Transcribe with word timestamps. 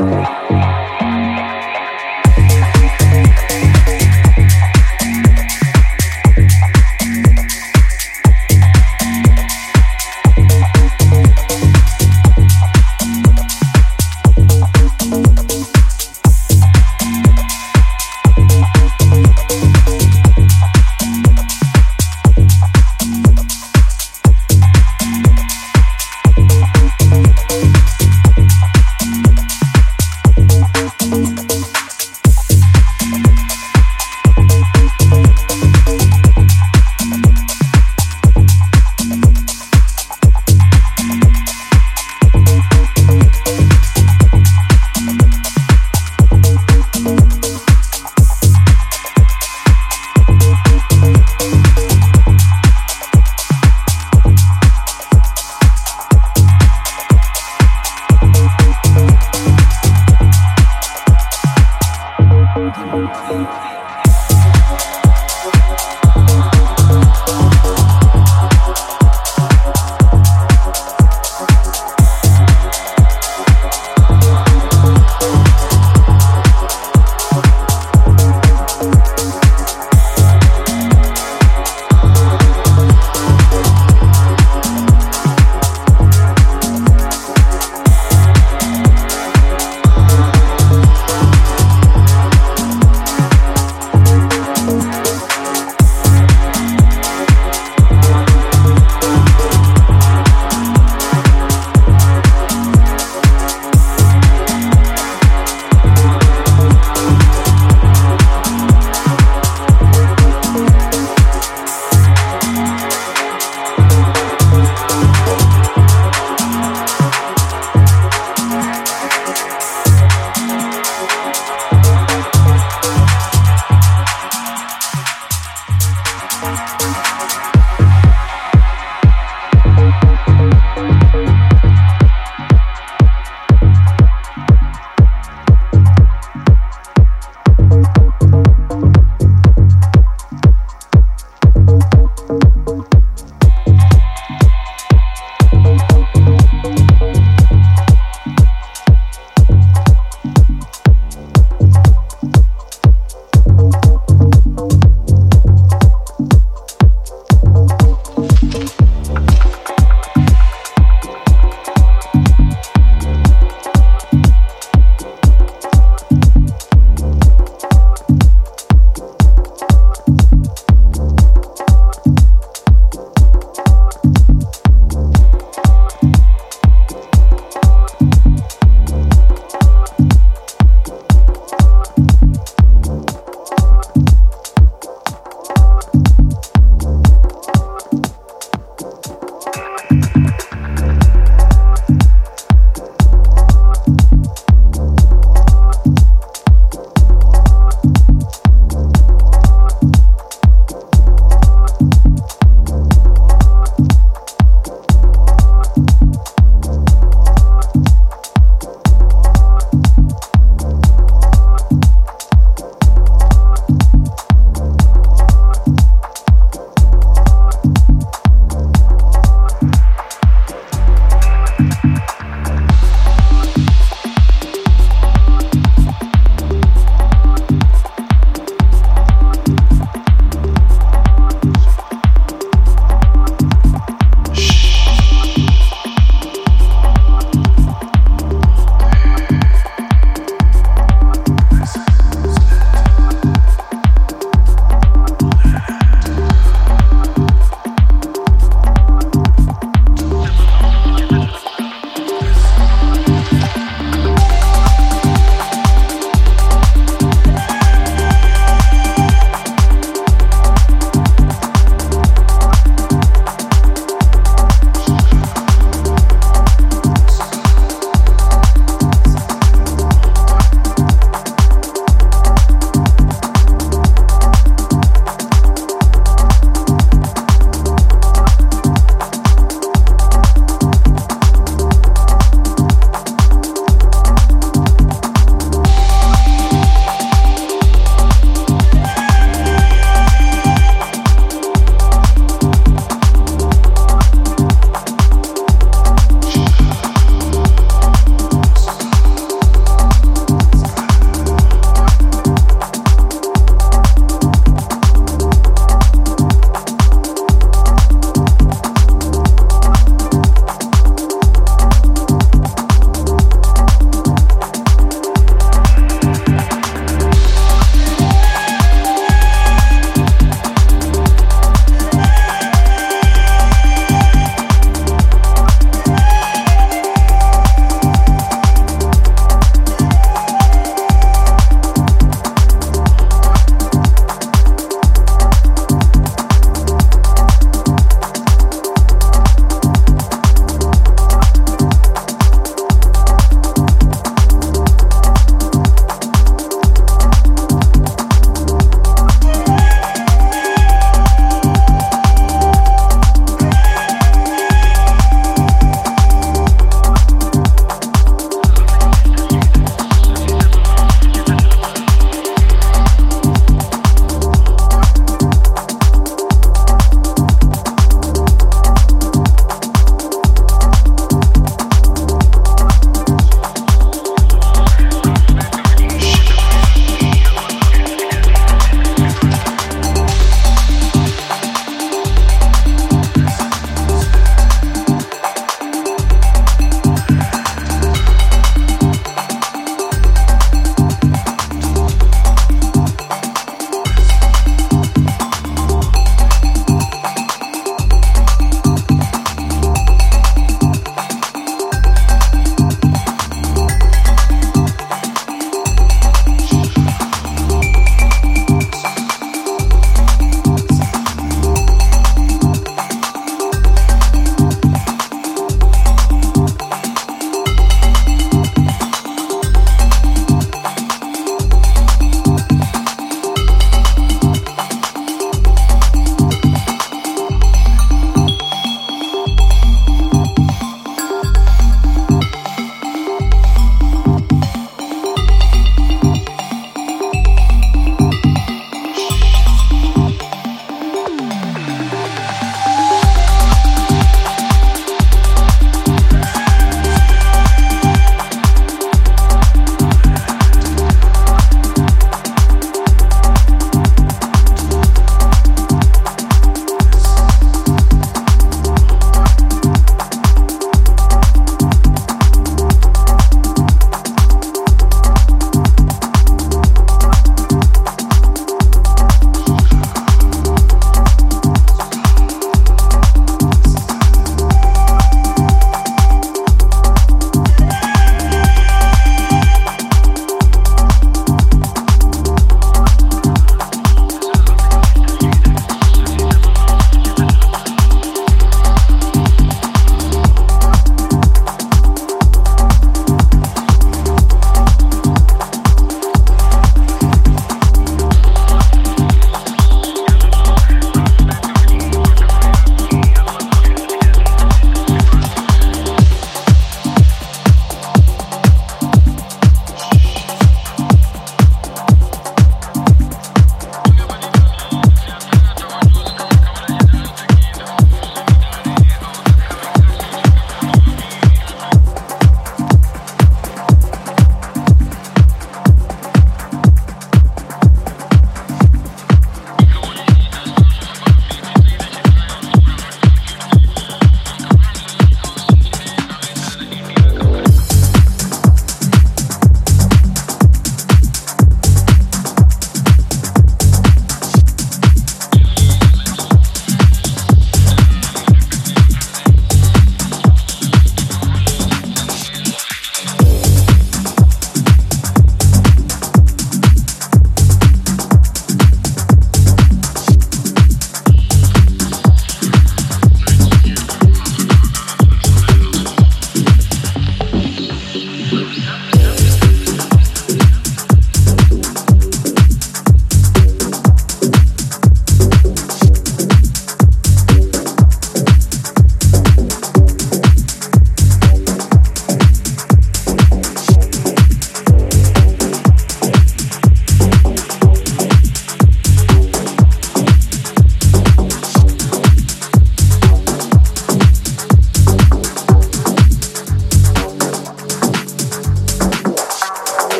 Bye. 0.00 0.49